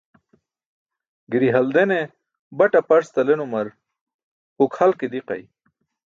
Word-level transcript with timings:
Giri 1.33 1.49
haldene 1.55 1.97
bat 2.61 2.77
aparc 2.79 3.11
talenumar 3.17 3.69
huk 4.63 4.79
hal 4.81 4.97
ke 5.03 5.11
diqay. 5.17 5.45